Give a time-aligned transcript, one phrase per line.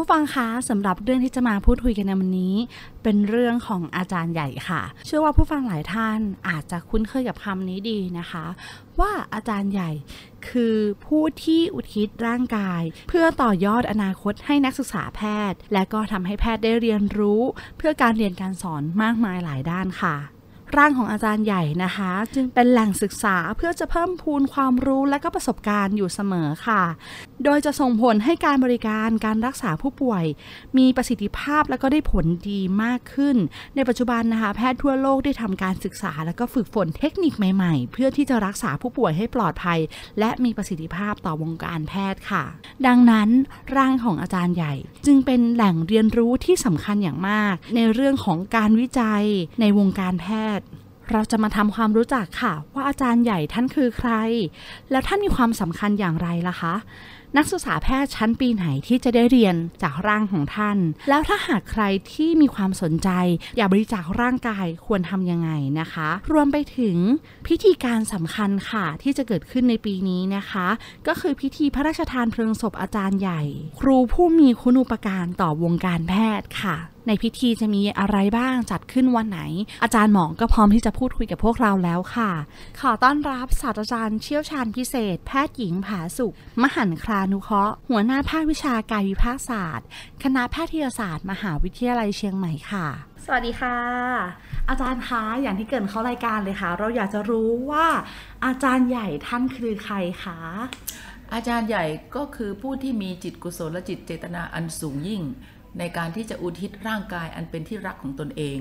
[0.00, 2.54] ผู้ฟังคะสำหรับเรื่องที่จะมาพูดคุยกันในวันนี้
[3.02, 6.18] เป็นเรื่องของอาจารย์ใหญ่ค่ะ เชื่อว่าผู้ฟังหลายท่าน
[6.48, 8.44] อาจจะคุ้นเคยกับคำนี้ดีนะคะ
[9.00, 9.90] ว่าอาจารย์ใหญ่
[10.48, 10.76] คือ
[11.06, 17.42] ผู้ที่อุทิศร่างกาย เพื่อต่อยอดอนาคตให้นักศึกษาแพทย์ และก็ทำให้แพทย์ได้เรียนรู้
[17.78, 20.16] เพื่อการเรียนการสอนมากมายหลายด้านค่ะ
[20.76, 26.82] ร่างของอาจารย์ใหญ่นะคะ จึงเป็นแหล่งศึกษาเพื่อจะเพิ่มพูนความรู้และก็ประสบการณ์อยู่เสมอค่ะ
[27.44, 30.24] โดยจะส่งผลให้การบริการการรักษาผู้ป่วย
[30.78, 33.36] มีประสิทธิภาพและก็ได้ผลดีมากขึ้น
[33.74, 39.78] ในปัจจุบันนะคะแพทย์ทั่วโลกได้ทำการศึกษา และก็ฝึกฝนเทคนิคใหม่ๆ เพื่อที่จะรักษาผู้ป่วยให้ปลอดภัย
[40.18, 42.44] และมีประสิทธิภาพต่อวงการแพทย์ค่ะ
[42.86, 43.28] ดังนั้น
[43.76, 44.74] ร่างของอาจารย์ใหญ่
[45.06, 49.24] จึงเป็นแหล่งเรียนรู้ที่สำคัญอย่างมาก ในเรื่องของการวิจัย
[49.60, 50.26] ในวงการแพ
[50.58, 50.66] ทย์
[51.10, 54.10] เราจะมาทำความรู้จักค่ะ ว่าอาจารย์ใหญ่ท่านคือใคร
[54.90, 56.74] แล้วท่านมีความสำคัญอย่างไรล่ะคะ
[57.36, 63.08] นักศึกษาแพทย์ชั้นปีไหนที่จะได้เรียนจากร่างของท่าน แล้วถ้าหากใครที่มีความสนใจ
[63.56, 66.96] อยากบริจาคร่างกายควรทำยังไงนะคะ รวมไปถึง
[67.46, 70.66] พิธีการสำคัญค่ะที่จะเกิดขึ้นในปีนี้นะคะ
[71.06, 73.42] ก็คือพิธีพระราชทานเพลิงศพอาจารย์ใหญ่
[73.80, 76.76] ครูผู้มีคุณูปการต่อวงการแพทย์ค่ะ
[77.08, 79.40] ในพิธีจะมีอะไรบ้างจัดขึ้นวันไหน
[79.82, 82.30] อาจารย์หมอก็พร้อมที่จะพูดคุยกับพวกเราแล้วค่ะ
[82.80, 89.86] ขอต้อนรับศาสตราจารย์เชี่ยวชาญพิเศษ แพทย์หญิงผาสุข มหันครานุเคราะห์หัวหน้าภาควิชากายวิภาคศาสตร์
[90.22, 92.86] คณะแพทยศาสตร์ มหาวิทยาลัยเชียงใหม่ค่ะ
[93.24, 93.76] สวัสดีค่ะ
[94.68, 97.86] อาจารย์คะอย่างที่เกรินเข้ารายการเลยค่ะ เราอยากจะรู้ว่า
[98.46, 99.94] อาจารย์ใหญ่ท่านคือใคร
[100.24, 100.38] คะ
[101.34, 101.84] อาจารย์ใหญ่
[102.16, 105.22] ก็คือผู้ที่มีจิตกุศลและจิตเจตนาอันสูงยิ่ง
[105.78, 108.58] ในการที่จะอุทิศร่างกายอันเป็นที่รักของตนเอง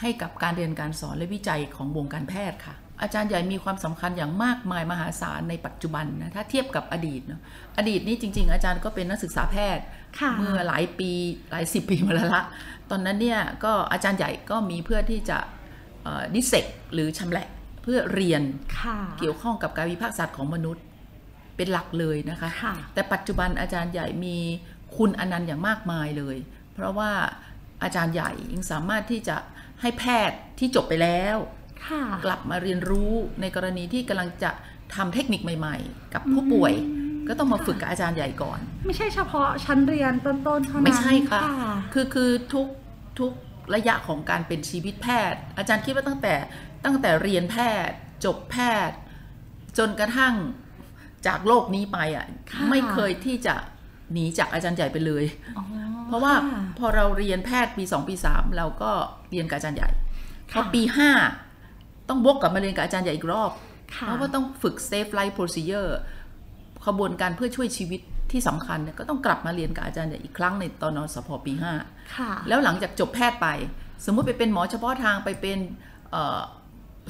[0.00, 7.40] ให้กับการเรียนการสอนและวิจัยของวงการแพทย์ค่ะ อาจารย์ใหญ่มีความสำคัญอย่างมากมายมหาศาลในปัจจุบันนะถ้าเทียบกับอดีตเนาะ
[7.78, 9.84] อดีตนี้จริง ๆ อาจารย์ก็เป็นนักศึกษาแพทย์
[10.18, 11.10] ค่ะเมื่อหลายปี
[11.50, 12.42] หลายสิบปีมาแล้วละ
[12.90, 15.38] ตอนนั้นเนี่ยก็อาจารย์ใหญ่ก็มีเพื่อที่จะ
[16.34, 17.48] ดิเซกหรือชำแหละ
[17.82, 18.42] เพื่อเรียน
[18.78, 20.84] ค่ะเกี่ยวข้องกับการวิพากษ์ศาสตร์ของมนุษย์
[21.56, 24.36] เป็นหลักเลยนะคะค่ะแต่ปัจจุบันอาจารย์ใหญ่มี
[24.96, 26.36] คุณอนันต์อย่างมากมายเลย
[26.74, 27.10] เพราะว่า
[27.82, 29.36] อาจารย์ใหญ่ยังสามารถที่จะ
[29.80, 31.36] ให้แพทย์ที่จบไปแล้ว
[31.86, 34.50] ค่ะกลับมาเรียนรู้ในกรณีที่กำลังจะ
[34.94, 36.74] ทำเทคนิคใหม่ ๆ กับผู้ป่วย
[37.28, 41.40] ก็ต้องมาฝึกกับอาจารย์ใหญ่ก่อน ไม่ใช่เฉพาะชั้นเรียนต้นๆเท่านั้นไม่ใช่ค่ะ
[41.92, 42.66] คือคือทุก
[43.18, 43.32] ทุก
[43.74, 46.34] ระยะของการเป็นชีวิตแพทย์ อาจารย์คิดว่าตั้งแต่
[46.84, 47.56] ตั้งแต่เรียนแพ
[47.88, 48.56] ทย์ จบแพ
[48.88, 48.96] ทย์
[49.78, 50.34] จนกระทั่ง
[51.26, 53.54] จากโลกนี้ไปอะค่ะไม่เคยที่จะ
[54.12, 55.24] หนีจากอาจารย์ใหญ่ไปเลย
[55.58, 55.64] อ๋อ
[56.06, 58.90] เพราะว่าค่พอเราเรียนแพทย์ปี2ปี3เราก็
[59.30, 59.90] เรียนกับอาจารย์ใหญ่
[60.50, 60.82] พค่ะอปี
[61.46, 63.50] 5ต้องวกกลับมาเรียนกับอาจารย์ใหญ่อีกรอบ
[63.94, 65.90] ค่ะเพราะว่าต้องฝึก safe life procedure
[66.86, 68.00] ขบวนการเพื่อช่วยชีวิต
[68.32, 71.52] ที่สำคัญเนี่ยก็ต้องกลับมาเรียนกับอาจารย์ใหญ่อีกครั้งในตอนนสพปี
[71.84, 73.48] 5ค่ะแล้วหลังจากจบแพทย์ไป
[74.06, 75.58] สมมุติไปเป็นหมอเฉพาะทางไปเป็น
[76.10, 76.40] เอ่อ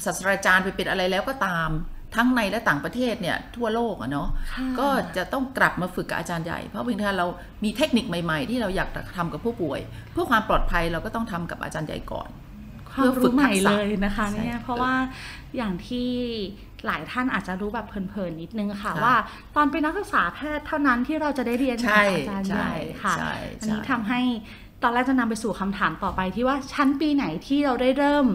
[0.05, 1.69] ศาสตราจารย์ไปเป็นอะไรแล้วก็ตาม
[2.15, 7.27] ทั้งในและต่างประเทศเนี่ยทั่วโลกอะเนาะค่ะก็จะต้องกลับมาฝึกกับอาจารย์ใหญ่ เพราะบางทีเรา
[7.63, 9.79] มีเทคนิคใหม่ ๆ ที่เราอยากจะทำกับผู้ป่วย
[10.11, 12.29] เพื่อความปลอดภัยเราก็ต้องทำกับอาจารย์ใหญ่ก่อน
[12.91, 14.93] ความรู้ใหม่เลยนะคะใช่เนี่ยเพราะว่า
[15.57, 16.09] อย่างที่
[16.85, 19.15] หลายท่านอาจจะรู้แบบเพลินๆนิดนึงค่ะค่ะว่า
[19.55, 24.21] ตอนเป็นนักศึกษาแพทย์เท่านั้นที่เราจะได้เรียนใช่กับอาจารย์ใหญ่ค่ะใช่ใช่อันนี้ใช่ทำให้
[24.83, 28.25] ตอนแรกจะนำไปสู่คำถามต่อไปที่ว่าชั้นปีไหนที่เราได้เริ่ม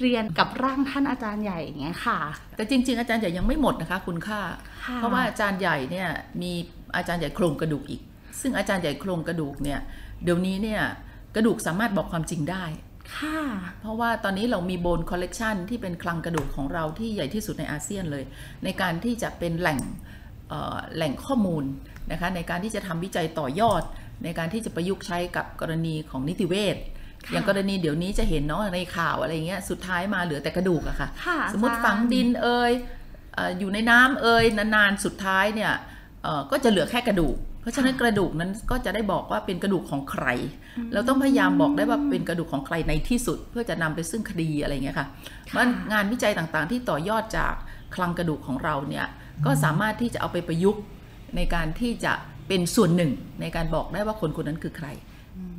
[0.00, 2.18] เรียนกับร่างท่านอาจารย์ใหญ่อย่างเงี้ยค่ะ
[2.56, 4.40] แต่จริง ๆ อาจารย์ใหญ่ยังไม่หมดนะคะ คุณค่า
[4.84, 6.08] ค่ะเพราะว่าอาจารย์ใหญ่เนี่ย
[6.42, 6.52] มี
[6.96, 8.02] อาจารย์ใหญ่โครงกระดูกอีก
[8.40, 9.80] ซึ่งอาจารย์ใหญ่โครงกระดูกเนี่ย
[10.24, 10.82] เดี๋ยวนี้เนี่ย
[11.34, 12.64] กระดูกสามารถบอกความจริงได้
[13.16, 13.40] ค่ะ
[13.80, 18.24] เพราะว่าตอนนี้เรามี bone collection ที่เป็นคลังกระดูกของเราที่ใหญ่ที่สุดในอาเซียนเลย
[18.64, 19.80] ในการที่จะเป็นแหล่ง
[20.48, 21.64] เเอ่อแหล่งข้อมูล
[22.12, 23.82] นะคะในการที่จะทำวิจัยต่อยอด
[24.24, 26.76] ในการที่จะประยุกต์ใช้กับกรณีของนิติเวช
[27.26, 32.72] ค่ะอย่างกรณีเดี๋ยวนี้จะเห็นเนาะในข่าวอะไรเงี้ยสุดท้ายมาเหลือแต่กระดูกอะค่ะค่ะสมมติอาจารย์ฝังดินเอ่ย
[33.34, 35.72] เอ่ออยู่ในน้ำเอ่ยนานๆสุดท้ายเนี่ย
[36.22, 40.26] เอ่อก็จะเหลือแค่กระดูก เพราะฉะนั้นกระดูกนั้นก็จะได้บอกว่าเป็นกระดูกของใคร
[40.92, 45.06] เราต้องพยายามบอกได้ว่าเป็นกระดูกของใครในที่สุด เพื่อจะนำไปซึ่งคดีอะไรเงี้ยค่ะ
[45.56, 47.54] มันงานวิจัยต่างๆ ที่ต่อยอดจาก
[47.94, 49.06] คลังกระดูกของเราเนี่ย
[49.44, 50.82] ก็สามารถที่จะเอาไปประยุกต์
[51.36, 52.12] ในการที่จะ
[52.48, 54.88] เป็นส่วนหนึ่งในการบอกได้ว่าคนคนนั้นคือใคร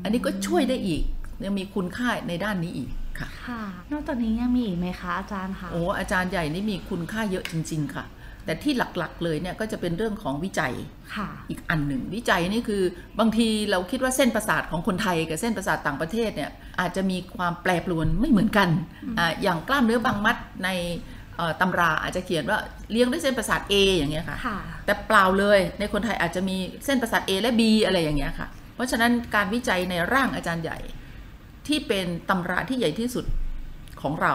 [0.04, 1.04] อันนี้ก็ช่วยได้อีก
[1.46, 2.90] ยังมีคุณค่าในด้านนี้อีก
[3.20, 8.06] ค่ะค่ะ นอกจากนี้ยังมีอีกไหมคะอาจารย์คะโอ้อาจารย์ใหญ่นี่มีคุณค่าเยอะจริง ๆ ค่ะ
[8.46, 10.74] แต่ที่หลักๆเลยเนี่ยก็จะเป็นเรื่องของวิจัย
[11.16, 12.84] ค่ะ อีกอันหนึ่งวิจัยนี่คือ
[13.20, 18.70] บางทีเราคิดว่าเส้นประสาทของคนไทยกับเส้นประสาทต่างประเทศเนี่ยอาจจะมีความแปรปรวนไม่เหมือนกัน
[19.20, 21.23] อ่าอย่างกล้ามเนื้อบางมัดในเอ่อ
[21.62, 22.60] ตำราอาจจะเขียนว่า
[22.92, 30.80] เลี้ยงด้วยเส้นประสาท A อย่างเงี้ยค่ะค่ะ แต่เปล่าเลยในคนไทยอาจจะมีเส้นประสาท A และ B อะไรอย่างเงี้ยค่ะ เพราะฉะนั้นการวิจัยในร่างอาจารย์ใหญ่
[31.68, 33.26] ที่เป็นตำราที่ใหญ่ที่สุด
[34.02, 34.34] ของเรา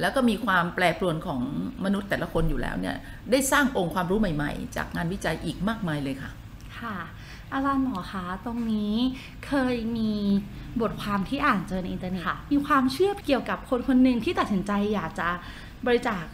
[0.00, 1.40] แล้วก็มีความแปรปรวนของ
[1.84, 2.96] มนุษย์แต่ละคนอยู่แล้วเนี่ย
[3.30, 6.30] ได้สร้างองค์ความรู้ใหม่ ๆ จากงานวิจัยอีกมากมายเลยค่ะ
[6.78, 6.96] ค่ะ
[7.52, 8.94] อาจารย์หมอคะตรงนี้
[9.46, 10.12] เคยมี
[10.80, 15.28] บทความที่อ่านเจอในอินเทอร์เน็ตค่ะมีความเชื่อเกี่ยวกับคนคนหนึ่งที่ตัดสินใจอยากจะ
[15.86, 16.24] บริจาค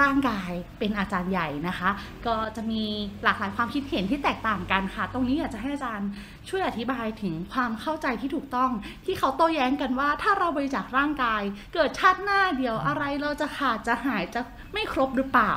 [0.00, 1.90] ร่างกายเป็นอาจารย์ใหญ่นะคะ
[2.26, 2.82] ก็จะมี
[3.24, 6.08] หลากหลายความคิดเห็นที่แตกต่างกันค่ะ ตรงนี้อยากจะให้อาจารย์
[6.48, 8.70] ช่วยอธิบายถึงความเข้าใจที่ถูกต้อง
[9.04, 11.42] ที่เขาโต้แย้งกันว่า ถ้าเราบริจาคร่างกาย
[11.74, 14.40] เกิดชาติหน้าเดียวอะไรเราจะขาดจะหายจะ
[14.72, 15.54] ไม่ครบหรือเปล่า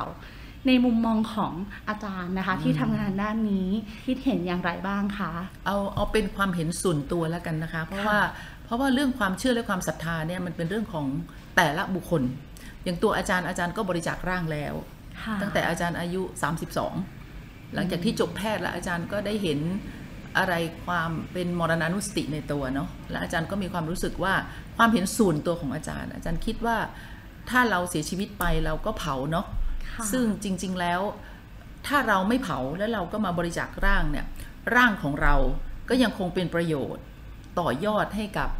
[0.66, 1.52] ในมุมมองของ
[1.88, 3.68] อาจารย์นะคะ ที่ทำงานด้านนี้
[4.06, 5.32] คิดเห็นอย่างไรบ้างคะ
[5.66, 8.18] เอาเอาเป็นความเห็นส่วนตัวแล้วกันนะคะ เพราะว่า
[8.64, 11.06] เพราะว่าเรื่องความเชื่อและความศรัทธาเนี่ยมันเป็นเรื่องของ
[11.56, 12.22] แต่ละบุคคล
[12.84, 14.74] อย่างตัวอาจารย์อาจารย์ก็บริจาคร่างแล้ว
[15.22, 16.22] ค่ะตั้งแต่อาจารย์อายุ
[16.98, 19.58] 32 หลังจากที่จบแพทย์แล้วอาจารย์ก็ได้เห็น
[20.38, 20.54] อะไร
[20.86, 24.34] ความเป็นมรณานุสติในตัวเนาะและอาจารย์ก็มีความรู้สึกว่า
[24.76, 26.76] ความเห็นส่วนตัวของอาจารย์ อาจารย์คิดว่า
[27.50, 29.46] ถ้าเราเสียชีวิตไปเราก็เผาเนาะ
[29.90, 31.00] ค่ะซึ่งจริง ๆแล้ว
[31.86, 34.26] ถ้าเราไม่เผาแล้วเราก็มาบริจาคร่างเนี่ย
[34.76, 35.34] ร่างของเรา
[35.88, 37.02] ก็ยังคงเป็นประโยชน์
[37.60, 38.50] ต่อยอดให้กับ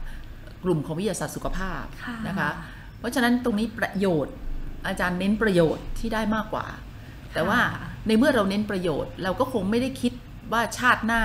[0.65, 2.51] กลุ่มของวิทยาศาสตร์สุขภาพค่ะนะคะ
[2.84, 4.35] เพ ราะฉะนั้นตรงนี้ประโยชน์
[4.87, 6.67] อาจารย์เน้นประโยชน์ที่ได้มากกว่า
[7.35, 7.61] แต่ว่า
[8.07, 10.13] ในเมื่อเราเน้นประโยชน์ เราก็คงไม่ได้คิด
[10.53, 11.23] ว่าชาติหน้า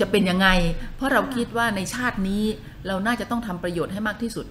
[0.00, 0.48] จะเป็นยังไง
[0.96, 2.42] เพราะเราคิดว่าในชาตินี้
[2.86, 4.46] เราน่าจะต้องทำประโยชน์ให้มากที่สุด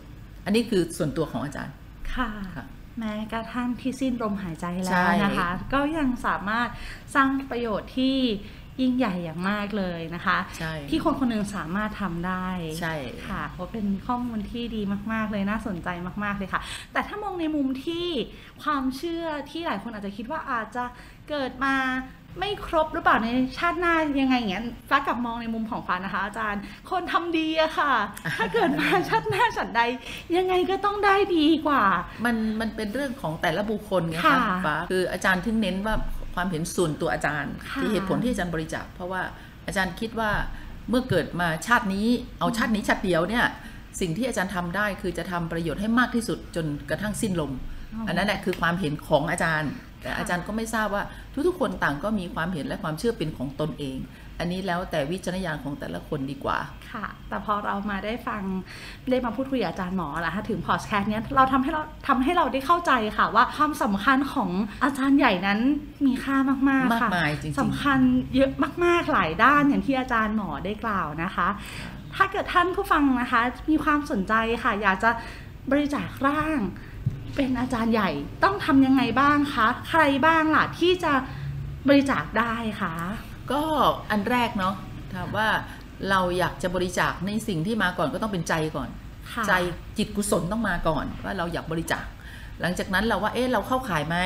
[0.45, 1.73] อันนี้คือส่วนตัวของอาจารย์
[2.13, 2.65] ค่ะค่ะ
[2.99, 6.69] แม้กระทั่งที่สิ้นลมหายใจใช่แล้วนะคะ ก็ยังสามารถ
[7.15, 8.17] สร้างประโยชน์ที่
[8.81, 12.47] ยิ่งใหญ่อย่างมากเลยนะคะใช่ที่คนคนหนึ่งสามารถทำได้
[12.79, 12.95] ใช่
[13.27, 14.81] ค่ะเพราะเป็นข้อมูลที่ดี
[15.11, 15.89] มากๆเลยน่าสนใจ
[16.23, 16.61] มากๆเลยค่ะ
[16.93, 18.07] แต่ถ้ามองในมุมที่
[18.63, 20.83] ความเชื่อที่หลายคนอาจจะคิดว่าอาจจะ
[21.29, 21.75] เกิดมา
[22.39, 23.27] ไม่ครบหรือเปล่าใน
[23.57, 27.93] ชาติหน้ายังไงอย่างเงี้ยฟ้ากลับมองในมุมของฟ้านะคะ อาจารย์ คนทำดีอะค่ะ
[28.37, 29.81] ถ้าเกิดมาชาติหน้าฉันใด
[30.37, 31.83] ยังไงก็ต้องได้ดีกว่า
[32.25, 35.95] มันมันเป็นเรื่องของแต่ละบุคคลไงค่ะคะฟ้าคืออาจารย์ถึงเน้นว่า
[36.35, 39.21] ความเห็นส่วนตัวอาจารย์ค่ะที่เหตุผลที่อาจารย์บริจาคเพราะว่า
[39.67, 40.31] อาจารย์คิดว่า
[40.89, 42.07] เมื่อเกิดมาชาตินี้
[42.39, 43.45] เอาชาตินี้ชาติเดียวเนี่ย
[44.01, 47.51] สิ่งที่อาจารย์ทำได้คือจะทำประโยชน์ให้มากที่สุดจนกระทั่งสิ้นลม
[48.07, 49.71] อันนั้นแหละคือความเห็นของอาจารย์
[50.01, 51.03] แต่อาจารย์ก็ไม่ทราบว่า
[51.47, 53.97] ทุกๆ คนต่างก็มีความเห็นและความเชื่อเป็นของตนเอง
[54.39, 56.57] อันนี้แล้วแต่วิจารณญาณของแต่ละคนดีกว่า
[56.91, 58.43] ค่ะ แต่พอเรามาได้ฟัง
[59.09, 64.49] ได้มาพูดคุยกับอาจารย์หมอแล้วถึงพอดแคสต์เนี้ยเราทำให้เราทำให้เราได้เข้าใจค่ะว่าความสำคัญของ
[64.83, 65.59] อาจารย์ใหญ่นั้น
[66.05, 67.99] มีค่ามากๆมากค่ะมายจริงๆสำคัญ
[68.35, 68.51] เยอะ
[68.85, 71.47] มากๆหลายด้านอย่างที่อาจารย์หมอได้กล่าวนะคะ
[72.15, 75.09] ถ้าเกิดท่านผู้ฟังนะคะ มีความสนใจค่ะ อยากจะ
[75.71, 76.59] บริจาคร่าง
[77.35, 78.09] เป็นอาจารย์ใหญ่
[78.43, 81.13] ต้องทำยังไงบ้างคะ ใครบ้างล่ะที่จะ
[81.87, 82.93] บริจาคได้คะ
[83.51, 83.63] ก็
[84.11, 84.75] อันแรกเนาะ
[85.13, 85.47] ถามว่า
[86.09, 88.89] เราอยากจะบริจาคในสิ่งที่มาก่อนก็ต้องเป็นใจก่อน
[89.31, 89.53] ค่ะใจ
[89.97, 92.05] จิตกุศลต้องมาก่อน ว่าเราอยากบริจาค
[92.61, 94.17] หลังจากนั้นเราว่าเอ๊ะเราเข้าขายไหม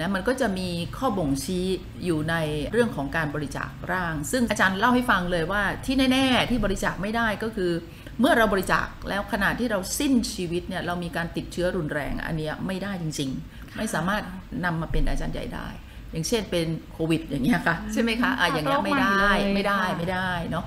[0.00, 1.66] นะมันก็จะมีข้อบ่งชี้
[2.04, 2.34] อยู่ใน
[2.72, 7.72] เรื่องของการบริจาคร่าง ซึ่งอาจารย์เล่าให้ฟังเลยว่าที่แน่ๆที่บริจาคไม่ได้ก็คือ
[8.20, 14.22] เมื่อเราบริจาคแล้วขณะที่เราสิ้นชีวิตเนี่ยเรามีการติดเชื้อรุนแรงอันเนี้ยไม่ได้จริง ๆ ไม่สามารถ
[14.64, 15.68] นำมาเป็นอาจารย์ใหญ่ได้
[16.12, 20.64] อย่างเช่นเป็นโควิดอย่างเงี้ยค่ะใช่ไหมคะอะอย่างเงี้ยไม่ได้โรคใหม่เลยไม่ได้ค่ะไม่ได้เนาะ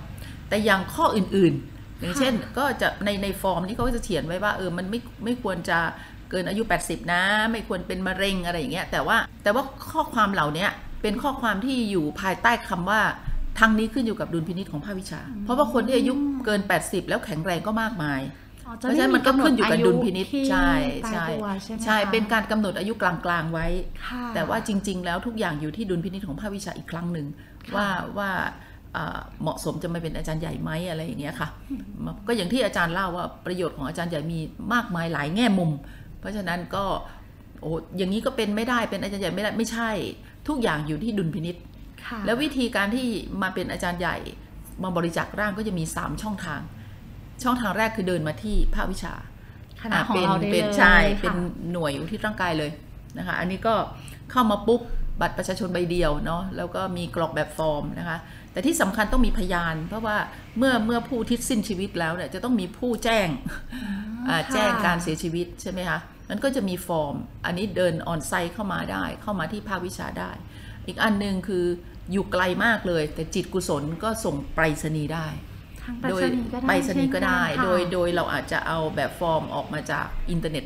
[0.50, 5.80] แต่อย่างข้ออื่นๆ อย่างเช่นก็จะในในฟอร์มนี้เขาก็จะเขียนไว้ว่าเออมันไม่ไม่ควรจะ
[6.30, 10.70] เกินอายุ 80 นะ ไม่ควรเป็นมะเร็งอะไรอย่างเงี้ยแต่ว่าแต่ว่าข้อความเหล่าเนี้ย
[11.02, 13.02] เป็นข้อความที่อยู่ภายใต้คำว่า
[13.60, 16.14] ทางนี้ขึ้นอยู่กับดุลพินิจของภาควิชา เพราะว่าคนที่อายุ
[16.46, 18.22] เกิน 80 แล้วแข็งแรงก็มากมาย
[18.80, 20.72] เพราะฉะนั้นมันก็ขึ้นอยู่กับดุลพินิษใช่
[21.12, 21.26] ใช่
[21.86, 23.68] ใช่เป็นการกำหนดอายุกลางๆไว้
[24.36, 27.28] แต่ว่าจริง ๆ แล้วทุกอย่างอยู่ที่ดุลพินิษของภาควิชาอีกครั้งหนึ่ง
[27.76, 27.88] ว่า
[28.18, 28.30] ว่า
[29.42, 31.50] เหมาะสมจะมาเป็นอาจารย์ใหญ่ไหมอะไรอย่างเงี้ยค่ะ
[32.28, 34.40] ก็อย่างที่อาจารย์เล่าว่าประโยชน์ของอาจารย์ใหญ่มี
[34.74, 35.72] มากมายหลายแง่มุม
[36.20, 36.86] เพราะฉะนั้นก็
[37.62, 39.90] โอ้อย่างนี้ก็เป็นไม่ได้เป็นอาจารย์ใหญ่ไม่ได้ไม่ใช่
[40.48, 41.56] ทุกอย่างอยู่ที่ดุลพินิษ
[42.26, 43.08] แล้ววิธีการที่
[43.42, 44.18] มาเป็นอาจารย์ใหญ่
[44.84, 46.62] มาบริจาคร่างก็จะมี 3 ช่องทาง
[47.44, 49.14] ช่องทางแรกคือเดินมาที่ภาควิชา
[49.82, 51.36] คณะของเราเป็นใช่เป็น
[51.72, 52.72] หน่วยอยู่ที่ร่างกายเลย
[53.18, 53.76] นะคะ อันนี้ก็
[54.32, 54.82] เข้ามาปุ๊บ
[55.22, 58.18] บัตรประชาชนใบเดียวเนาะแล้วก็มีกรอกแบบฟอร์มนะคะ
[58.52, 60.18] แต่ที่สำคัญต้องมีพยาน เพราะว่า
[60.58, 63.28] เมื่อเมื่อผู้ที่สิ้นชีวิตแล้วเนี่ยจะต้องมีผู้แจ้ง
[64.54, 66.00] แจ้งการเสียชีวิตใช่ไหมคะ
[66.30, 70.32] นั้นก็จะมีฟอร์ม อันนี้เดิน on-site เข้ามาได้ เข้ามาที่ภาควิชาได้
[70.88, 71.66] อีกอันหนึ่งคือ
[72.12, 75.28] อยู่ไกลมากเลย แต่จิตกุศลก็ส่งไปรษณีย์ได้
[76.10, 76.22] โดย
[76.68, 80.66] ไปรษณีย์ก็ได้ โดยโดยเราอาจจะเอาแบบฟอร์มออกมาจากอินเทอร์เน็ต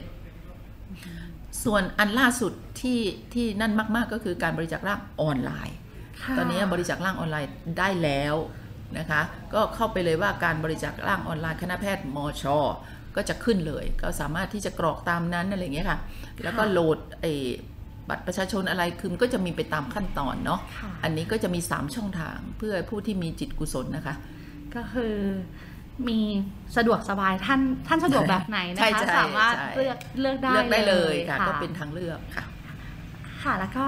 [1.64, 3.00] ส่วนอันล่าสุดที่
[3.34, 5.78] ที่นั่นมาก ๆ ก็คือการบริจาคร่างออนไลน์
[6.38, 8.36] ตอนนี้บริจาคร่างออนไลน์ได้แล้ว
[8.98, 9.22] นะคะ
[9.54, 12.44] ก็เข้าไปเลยว่าการบริจาคร่างออนไลน์คณะแพทย์มช
[13.16, 16.00] ก็จะขึ้นเลย ก็สามารถที่จะกรอกตามนั้นอะไรอย่างเงี้ยค่ะ
[16.44, 17.34] แล้วก็โหลดไอ้
[18.10, 20.60] บัตรประชาชนอะไรคือมันก็จะมีไปตามขั้นตอนเนาะ
[21.04, 24.16] อันนี้ก็จะมี 3 ช่องทางเพื่อผู้ที่มีจิตกุศลนะคะ
[24.78, 25.16] ก็คือ
[26.08, 26.20] มี
[26.78, 32.46] สะดวกสบายท่านท่านสะดวกแบบไหนนะคะสามารถเลือกเลือกได้เลือกได้เลยค่ะก็เป็นทางเลือกค่ะ
[33.44, 33.88] ค่ะแล้วก็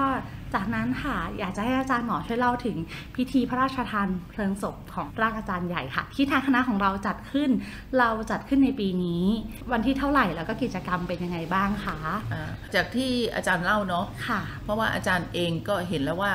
[0.54, 2.76] จากนั้นค่ะอยากจะให้อาจารย์หมอช่วยเล่าถึง
[3.16, 7.50] พิธีพระราชทานเพลิงศพของร่างอาจารย์ใหญ่ค่ะ ที่ทางคณะของเราจัดขึ้น
[7.98, 9.24] เราจัดขึ้นในปีนี้
[9.72, 11.98] วันที่เท่าไหร่แล้วก็กิจกรรมเป็นยังไงบ้างคะ
[12.74, 16.32] จากที่อาจารย์เล่าเนาะค่ะ เพราะว่าอาจารย์เองก็เห็นแล้วว่า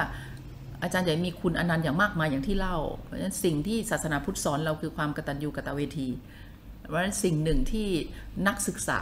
[0.86, 6.10] อาจารย์ใหญ่มีคุณอนันต์อย่างมากมายอย่างที่เล่า เพราะฉะนั้นสิ่งที่ศาสนาพุทธสอนเราคือความกตัญญูกตเวที
[6.88, 7.88] เพราะฉะนั้นสิ่งหนึ่งที่
[8.48, 9.02] นักศึกษา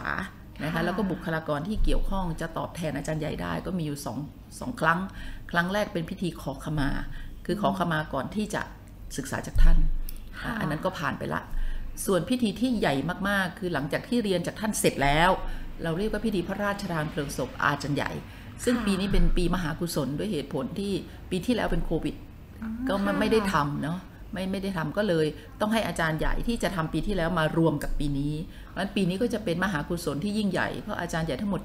[0.63, 4.18] นะคะแล้วก็บุคลากรที่เกี่ยวข้องจะตอบแทนอาจารย์ใหญ่ได้ ก็มีอยู่สอง
[4.60, 5.00] สองครั้ง
[5.52, 6.90] ครั้งแรกเป็นพิธีขอขมา
[7.46, 8.62] คือขอขมาก่อนที่จะ
[9.18, 9.78] ศึกษาจากท่าน
[10.60, 11.42] อันนั้นก็ผ่านไปละ
[12.06, 12.96] ส่วนพิธีที่ใหญ่
[13.30, 15.30] มากๆ คือหลังจากที่เรียนจากท่านเสร็จแล้ว
[15.84, 18.12] เราเรียกว่าพิธีพระราชทานเพลิงศพอาจารย์ใหญ่
[18.63, 20.91] ซึ่งปีนี้เป็นปีมหากุศลด้วยเหตุผลที่
[21.29, 22.15] ปีที่แล้วเป็นโควิด
[22.89, 24.00] ก็ไม่ได้ทำเนาะ
[24.33, 25.25] ไม่ไม่ได้ทำก็เลย
[25.60, 28.33] ต้องให้อาจารย์ใหญ่ที่จะทำปีที่แล้วมารวมกับปีนี้
[28.69, 31.62] เพราะปีนี้ก็จะเป็นมหากุศลที่ยิ่งใหญ่เพราะอาจารย์ใหญ่ทั้งหมด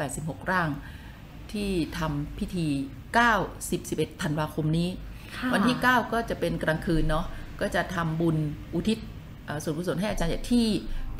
[0.00, 0.68] 786 ร่าง
[1.52, 2.66] ที่ทำพิธี
[3.16, 4.88] 9 10 11ธันวาคมนี้
[5.52, 7.24] วันที่ 9 ก็จะเป็นกลางคืนเนาะ
[7.60, 8.36] ก็จะทำบุญ
[8.74, 8.98] อุทิศ
[9.62, 10.68] ส่วนกุศลให้อาจารย์ใหญ่ที่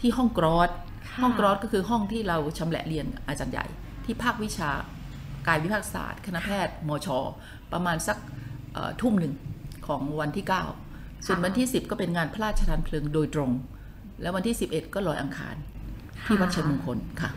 [0.00, 0.70] ที่ห้องกรอด
[1.22, 3.66] ห้องกรอดก็คือห้องที่เราชำแหละเรียนอาจารย์ใหญ่
[4.04, 4.70] ที่ภาควิชา
[5.46, 7.08] กายวิภาคศาสตร์ คณะแพทย์มช
[7.72, 8.18] ประมาณสัก
[9.00, 9.34] ทุ่มหนึ่ง
[9.86, 10.46] ของวันที่
[10.84, 13.50] 9 ส่วนวันที่ 10 ก็เป็นงานพระราชทานเพลิงโดยตรง
[14.20, 15.56] แล้ววันที่ 11 ก็ลอยอังคาร
[16.24, 17.30] ที่วัดเชิงมงคลค่ะ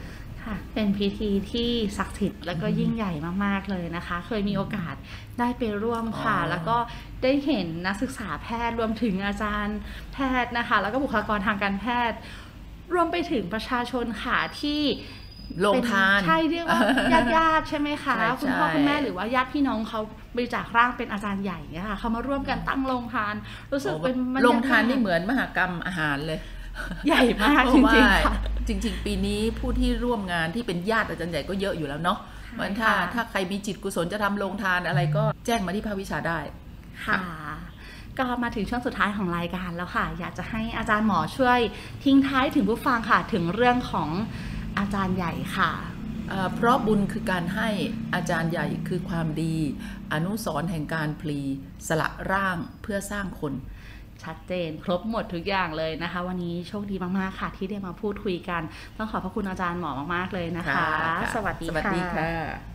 [0.44, 3.14] ค่ะเป็นพิธีที่ศักดิ์สิทธิ์แล้วก็ยิ่งใหญ่
[3.46, 4.96] มากๆเลยนะคะ เคยมีโอกาส
[5.40, 6.78] ได้ไปร่วมค่ะ แล้วก็
[7.24, 9.78] ได้เห็นนักศึกษาแพทย์รวมถึงอาจารย์
[10.14, 12.18] แพทย์นะคะ แล้วก็บุคลากรทางการแพทย์
[12.94, 14.82] รวมไปถึงประชาชนค่ะที่
[15.66, 16.82] ลงทานใช่เรียกว่า
[17.14, 20.00] ญาติญาติใช่ไหมคะ คุณพ่อคุณแม่หรือว่าญาติพี่น้องเขา
[20.36, 23.36] บริจาคร่างเป็นอาจารย์ใหญ่เนี่ยค่ะเขามาร่วมกันตั้งโรงทาน
[23.72, 26.40] รู้สึกเป็นโรงทานนี่เหมือนมหากรรมอาหารเลย
[27.08, 32.20] ใหญ่มากจริงๆจริง ๆ ปีนี้ผู้ที่ร่วมงานที่เป็นญาติอาจารย์ใหญ่ก็เยอะอยู่แล้วเนาะ
[32.58, 36.40] มันถ้าถ้าใครมีจิตกุศลจะทำโรงทานอะไรก็แจ้งมาที่ภาควิชาได้
[37.06, 37.18] ค่ะ
[38.20, 41.60] ก็มาถึงช่วงสุดท้ายของรายการแล้วค่ะ อยากจะให้อาจารย์หมอช่วย
[42.04, 44.10] ทิ้งท้ายถึงผู้ฟังค่ะ ถึงเรื่องของ
[44.80, 45.72] อาจารย์ใหญ่ค่ะ
[46.56, 47.70] เพราะบุญคือการให้
[48.16, 49.56] อาจารย์ใหญ่คือความดี
[50.14, 51.40] อนุสรแห่งการพลี
[51.88, 53.54] สละร่างเพื่อสร้างคน
[54.24, 58.62] ชัดเจนครบหมดทุกอย่างเลยนะคะ วันนี้โชคดีมาก ๆ ค่ะ ที่ได้มาพูดคุยกัน
[58.98, 60.88] ต้องขอบพระคุณอาจารย์หมอมาก ๆ เลยนะคะ
[61.36, 62.75] สวัสดีค่ะ